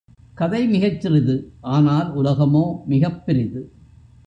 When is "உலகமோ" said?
2.15-2.85